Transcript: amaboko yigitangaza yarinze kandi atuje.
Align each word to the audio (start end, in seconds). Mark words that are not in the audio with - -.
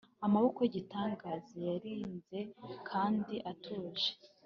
amaboko 0.25 0.57
yigitangaza 0.61 1.55
yarinze 1.67 2.39
kandi 2.89 3.35
atuje. 3.51 4.09